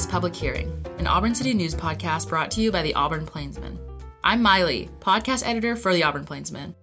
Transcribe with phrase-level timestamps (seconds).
[0.00, 3.78] Is Public Hearing, an Auburn City News podcast brought to you by the Auburn Plainsman.
[4.24, 6.74] I'm My Ly, podcast editor for the Auburn Plainsman.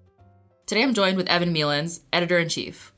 [0.67, 2.93] Today I'm joined with Evan Mealins, editor in chief.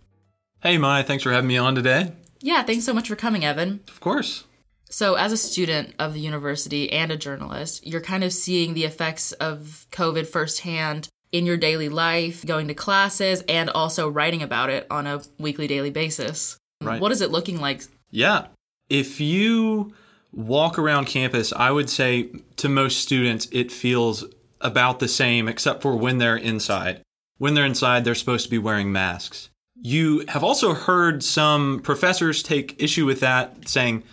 [0.62, 2.12] Hey, Mai, thanks for having me on today.
[2.42, 3.80] Yeah, thanks so much for coming, Evan.
[3.88, 4.44] Of course.
[4.90, 8.84] So, as a student of the university and a journalist, you're kind of seeing the
[8.84, 14.70] effects of COVID firsthand in your daily life, going to classes, and also writing about
[14.70, 16.58] it on a weekly, daily basis.
[16.82, 17.00] Right.
[17.00, 17.84] What is it looking like?
[18.12, 18.48] Yeah.
[18.90, 19.94] If you
[20.32, 24.26] walk around campus, I would say to most students, it feels
[24.62, 27.02] about the same, except for when they're inside.
[27.38, 29.50] When they're inside, they're supposed to be wearing masks.
[29.82, 34.04] You have also heard some professors take issue with that, saying,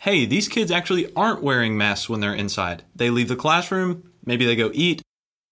[0.00, 2.82] hey, these kids actually aren't wearing masks when they're inside.
[2.94, 5.00] They leave the classroom, maybe they go eat,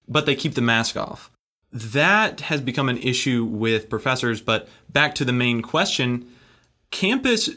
[0.09, 1.31] but they keep the mask off.
[1.73, 6.27] That has become an issue with professors, but back to the main question
[6.91, 7.51] campus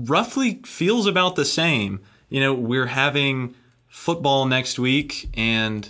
[0.00, 2.00] roughly feels about the same.
[2.28, 3.54] You know, we're having
[3.88, 5.88] football next week and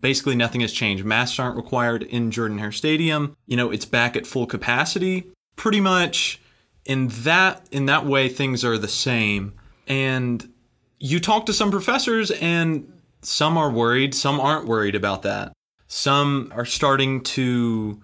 [0.00, 1.04] basically nothing has changed.
[1.04, 3.36] Masks aren't required in Jordan Hare Stadium.
[3.46, 5.30] You know, it's back at full capacity.
[5.56, 6.40] Pretty much
[6.84, 9.54] in that in that way things are the same.
[9.86, 10.52] And
[10.98, 12.90] you talk to some professors and
[13.22, 15.52] some are worried, some aren't worried about that.
[15.86, 18.02] Some are starting to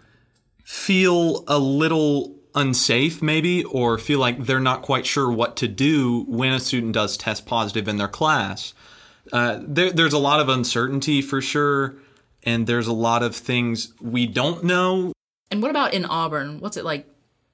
[0.64, 6.24] feel a little unsafe maybe or feel like they're not quite sure what to do
[6.28, 8.74] when a student does test positive in their class.
[9.32, 11.94] Uh, there, there's a lot of uncertainty for sure,
[12.42, 15.12] and there's a lot of things we don't know.
[15.50, 16.60] And what about in Auburn?
[16.60, 17.06] What's it like?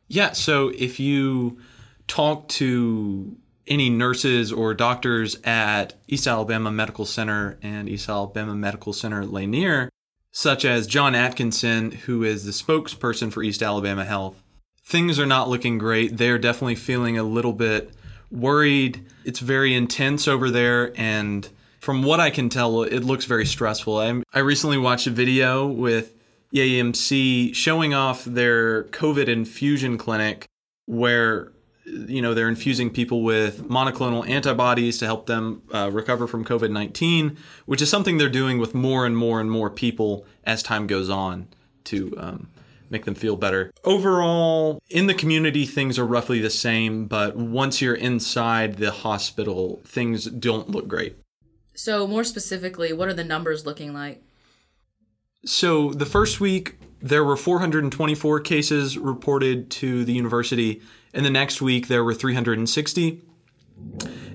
[0.08, 1.58] Yeah, so if you
[2.06, 3.36] talk to
[3.66, 9.90] any nurses or doctors at East Alabama Medical Center and East Alabama Medical Center Lanier,
[10.30, 14.42] such as John Atkinson, who is the spokesperson for East Alabama Health,
[14.86, 16.16] things are not looking great.
[16.16, 17.90] They're definitely feeling a little bit
[18.30, 19.04] worried.
[19.24, 21.48] It's very intense over there, and
[21.80, 23.98] from what I can tell, it looks very stressful.
[23.98, 26.14] I, I recently watched a video with
[26.54, 30.46] EAMC showing off their COVID infusion clinic
[30.86, 31.52] where
[31.84, 37.36] you know they're infusing people with monoclonal antibodies to help them uh, recover from COVID-19,
[37.66, 41.08] which is something they're doing with more and more and more people as time goes
[41.10, 41.48] on
[41.84, 42.48] to um,
[42.90, 43.72] make them feel better.
[43.84, 49.80] Overall, in the community, things are roughly the same, but once you're inside the hospital,
[49.84, 51.16] things don't look great.
[51.74, 54.22] So, more specifically, what are the numbers looking like?
[55.44, 60.80] So, the first week, there were 424 cases reported to the university,
[61.12, 63.22] and the next week, there were 360.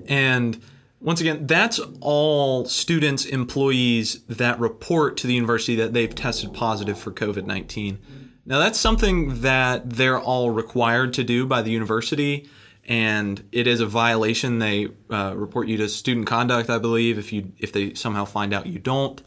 [0.06, 0.62] And
[1.00, 6.98] once again, that's all students, employees that report to the university that they've tested positive
[6.98, 7.98] for COVID 19.
[8.44, 12.48] Now, that's something that they're all required to do by the university,
[12.84, 14.58] and it is a violation.
[14.58, 18.52] They uh, report you to student conduct, I believe, if you if they somehow find
[18.52, 19.22] out you don't.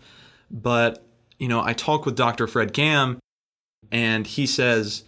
[0.51, 1.05] But
[1.39, 2.45] you know, I talked with Dr.
[2.47, 3.19] Fred Kam,
[3.89, 5.03] and he says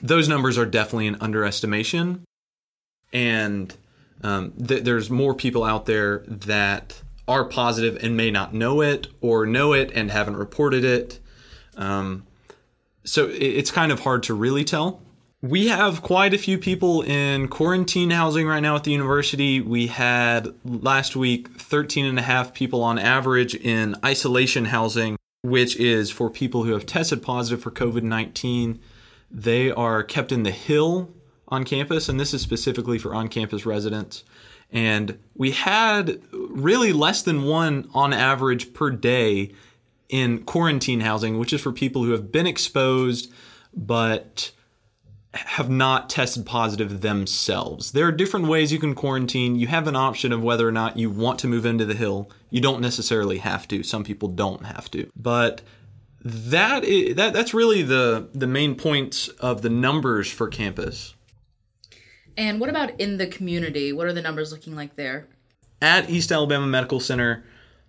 [0.00, 2.24] those numbers are definitely an underestimation,
[3.12, 3.74] and
[4.22, 9.08] um, th- there's more people out there that are positive and may not know it,
[9.20, 11.18] or know it and haven't reported it.
[11.76, 12.26] Um,
[13.04, 15.02] so it's kind of hard to really tell.
[15.42, 19.60] We have quite a few people in quarantine housing right now at the university.
[19.60, 25.76] We had last week 13 and a half people on average in isolation housing, which
[25.76, 28.80] is for people who have tested positive for COVID 19.
[29.30, 31.10] They are kept in the hill
[31.48, 34.24] on campus, and this is specifically for on campus residents.
[34.70, 39.52] And we had really less than one on average per day
[40.10, 43.32] in quarantine housing, which is for people who have been exposed
[43.72, 44.50] but
[45.32, 47.92] have not tested positive themselves.
[47.92, 49.54] There are different ways you can quarantine.
[49.54, 52.30] You have an option of whether or not you want to move into the hill.
[52.50, 53.84] You don't necessarily have to.
[53.84, 55.08] Some people don't have to.
[55.14, 55.62] But
[56.24, 61.14] that is, that that's really the the main points of the numbers for campus.
[62.36, 63.92] And what about in the community?
[63.92, 65.28] What are the numbers looking like there?
[65.80, 67.44] At East Alabama Medical Center,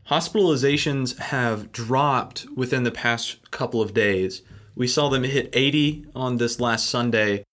[0.10, 4.42] hospitalizations have dropped within the past couple of days.
[4.76, 7.44] We saw them hit 80 on this last Sunday,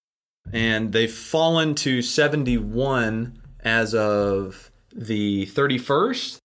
[0.52, 6.38] and they've fallen to 71 as of the 31st.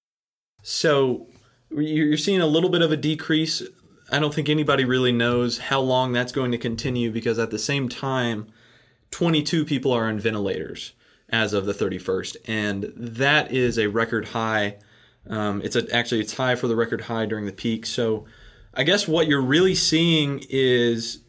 [0.62, 1.28] So
[1.70, 3.64] you're seeing a little bit of a decrease.
[4.12, 7.60] I don't think anybody really knows how long that's going to continue because at the
[7.60, 8.48] same time,
[9.12, 10.94] 22 people are on ventilators
[11.30, 14.78] as of the 31st, and that is a record high.
[15.30, 17.86] Um, it's a, actually it's high for the record high during the peak.
[17.86, 18.25] So
[18.74, 21.20] I guess what you're really seeing is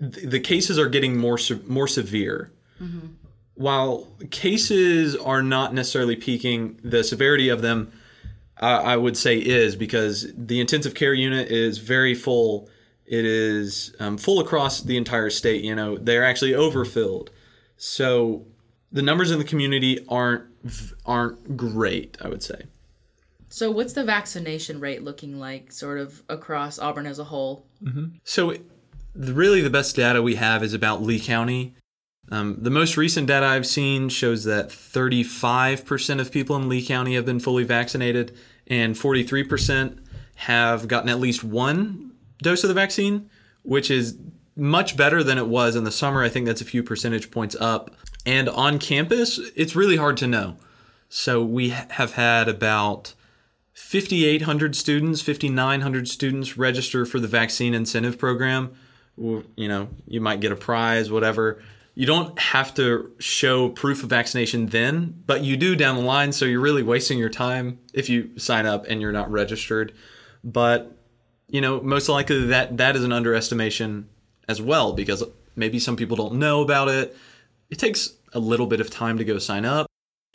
[0.00, 2.52] th- the cases are getting more se- more severe.
[2.80, 3.08] Mm-hmm.
[3.54, 7.92] while cases are not necessarily peaking, the severity of them,
[8.60, 12.68] uh, I would say, is because the intensive care unit is very full.
[13.06, 15.62] It is um, full across the entire state.
[15.62, 17.30] You know, they're actually overfilled.
[17.76, 18.46] So
[18.90, 20.44] the numbers in the community aren't
[21.06, 22.16] aren't great.
[22.20, 22.62] I would say.
[23.52, 27.66] So, what's the vaccination rate looking like, sort of across Auburn as a whole?
[27.84, 28.16] Mm-hmm.
[28.24, 28.56] So,
[29.14, 31.74] really, the best data we have is about Lee County.
[32.30, 37.14] Um, the most recent data I've seen shows that 35% of people in Lee County
[37.14, 38.34] have been fully vaccinated,
[38.68, 39.98] and 43%
[40.36, 43.28] have gotten at least one dose of the vaccine,
[43.64, 44.16] which is
[44.56, 46.22] much better than it was in the summer.
[46.22, 47.90] I think that's a few percentage points up.
[48.24, 50.56] And on campus, it's really hard to know.
[51.10, 53.12] So we have had about
[53.74, 58.74] 5,800 students, 5,900 students register for the vaccine incentive program.
[59.16, 61.62] You know, you might get a prize, whatever.
[61.94, 66.32] You don't have to show proof of vaccination then, but you do down the line.
[66.32, 69.92] So you're really wasting your time if you sign up and you're not registered.
[70.42, 70.96] But
[71.48, 74.08] you know, most likely that that is an underestimation
[74.48, 75.22] as well because
[75.54, 77.14] maybe some people don't know about it.
[77.70, 79.86] It takes a little bit of time to go sign up,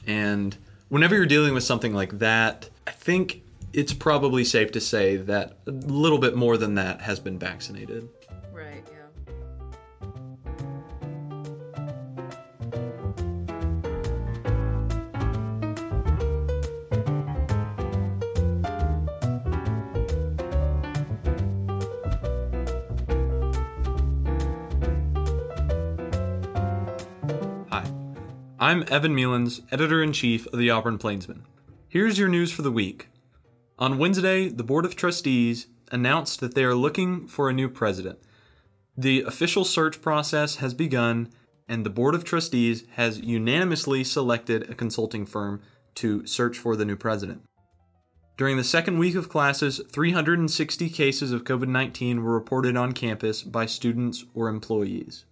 [0.05, 0.55] and
[0.89, 3.43] whenever you're dealing with something like that, I think
[3.73, 8.07] it's probably safe to say that a little bit more than that has been vaccinated.
[8.53, 9.03] Right, yeah.
[27.69, 27.83] Hi,
[28.57, 31.43] I'm Evan Mealins, editor in chief of the Auburn Plainsman.
[31.89, 33.07] Here's your news for the week.
[33.79, 38.19] On Wednesday, the Board of Trustees announced that they are looking for a new president.
[38.97, 41.29] The official search process has begun,
[41.65, 45.61] and the Board of Trustees has unanimously selected a consulting firm
[45.95, 47.43] to search for the new president.
[48.35, 53.43] During the second week of classes, 360 cases of COVID 19 were reported on campus
[53.43, 55.23] by students or employees.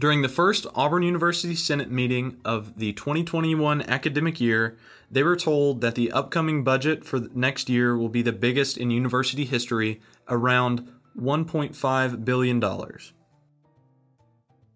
[0.00, 4.78] During the first Auburn University Senate meeting of the 2021 academic year,
[5.10, 8.90] they were told that the upcoming budget for next year will be the biggest in
[8.90, 12.64] university history, around $1.5 billion.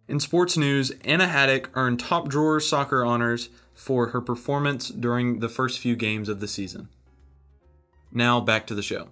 [0.09, 5.49] In sports news, Anna Haddock earned top drawer soccer honors for her performance during the
[5.49, 6.91] first few games of the season.
[8.13, 9.09] Now back to the show.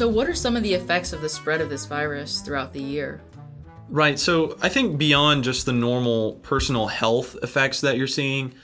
[0.00, 2.80] So, what are some of the effects of the spread of this virus throughout the
[2.80, 3.20] year?
[3.90, 4.18] Right.
[4.18, 8.54] So, I think beyond just the normal personal health effects that you're seeing,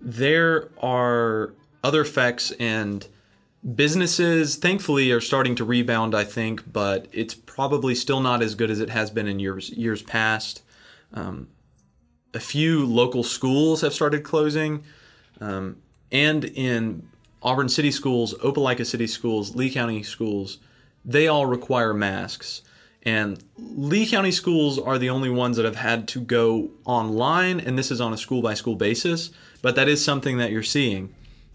[0.00, 1.54] there are
[1.84, 3.06] other effects and
[3.76, 8.70] businesses thankfully are starting to rebound i think but it's probably still not as good
[8.70, 10.62] as it has been in years years past
[11.12, 11.46] um,
[12.32, 14.82] a few local schools have started closing
[15.42, 15.76] um,
[16.10, 17.06] and in
[17.42, 20.58] auburn city schools opelika city schools lee county schools
[21.04, 22.62] they all require masks
[23.02, 27.78] and lee county schools are the only ones that have had to go online and
[27.78, 29.30] this is on a school by school basis
[29.62, 31.14] but that is something that you're seeing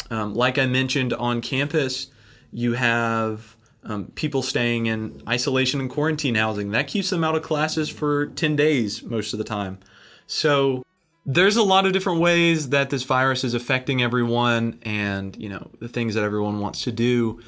[0.09, 2.07] um, like I mentioned on campus,
[2.51, 6.71] you have um, people staying in isolation and quarantine housing.
[6.71, 9.79] That keeps them out of classes for 10 days most of the time.
[10.27, 10.83] So
[11.25, 15.71] there's a lot of different ways that this virus is affecting everyone and, you know,
[15.79, 17.41] the things that everyone wants to do.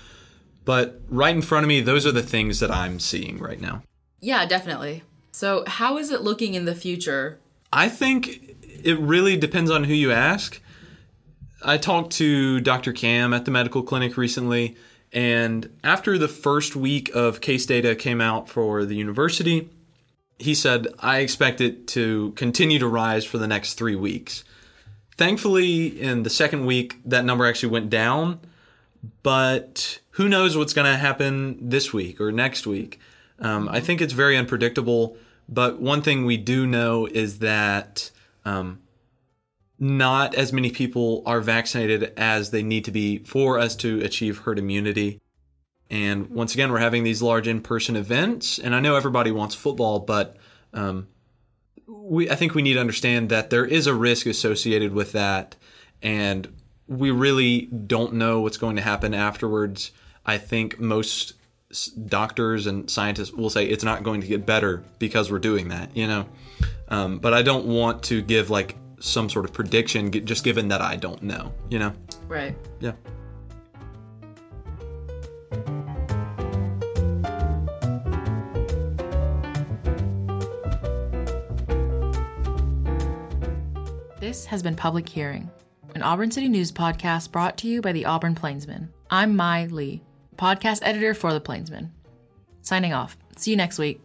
[0.68, 3.84] But right in front of me, those are the things that I'm seeing right now.
[4.20, 5.02] Yeah, definitely.
[5.32, 7.40] So, how is it looking in the future?
[7.72, 10.60] I think it really depends on who you ask.
[11.64, 12.92] I talked to Dr.
[12.92, 14.76] Kam at the medical clinic recently,
[15.14, 19.70] and after the first week of case data came out for the university,
[20.38, 24.44] he said, I expect it to continue to rise for the next three weeks.
[25.16, 28.42] Thankfully, in the second week, that number actually went down,
[29.24, 33.00] but who knows what's going to happen this week or next week.
[33.38, 35.16] Um, I think it's very unpredictable,
[35.48, 38.10] but one thing we do know is that
[38.44, 38.82] um,
[39.78, 44.40] not as many people are vaccinated as they need to be for us to achieve
[44.40, 45.22] herd immunity.
[45.92, 50.00] And once again, we're having these large in-person events, and I know everybody wants football,
[50.00, 50.36] but
[50.74, 51.08] um,
[51.86, 55.56] we I think we need to understand that there is a risk associated with that,
[56.02, 56.48] and
[56.88, 59.92] we really don't know what's going to happen afterwards.
[60.28, 61.34] I think most
[62.08, 65.96] doctors and scientists will say it's not going to get better because we're doing that,
[65.96, 66.26] you know.
[66.90, 70.82] Um, but I don't want to give like some sort of prediction, just given that
[70.82, 71.94] I don't know, you know.
[72.28, 72.56] Right.
[72.82, 72.94] Yeah.
[84.20, 85.50] This has been Public Hearing,
[85.96, 88.92] an Auburn City News podcast brought to you by the Auburn Plainsman.
[89.10, 90.02] I'm My Ly,
[90.38, 91.92] podcast editor for the Plainsman.
[92.62, 93.18] Signing off.
[93.36, 94.02] See you next week.